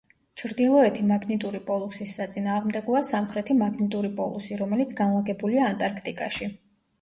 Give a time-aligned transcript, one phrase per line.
[0.41, 6.51] ჩრდილოეთი მაგნიტური პოლუსის საწინააღმდეგოა სამხრეთი მაგნიტური პოლუსი, რომელიც განლაგებულია ანტარქტიკაში.